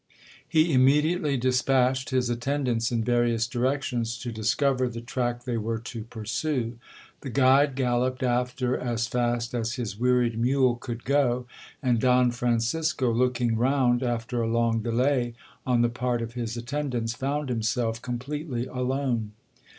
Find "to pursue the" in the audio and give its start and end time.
5.77-7.29